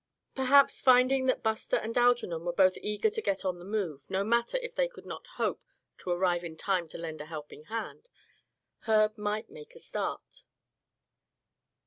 [0.33, 4.23] Perhaps finding that Buster and Algernon were both eager to get on the move, no
[4.23, 5.61] matter if they could not hope
[5.99, 8.09] to arrive in time to lend a helping hand,
[8.87, 10.41] Herb might make the start.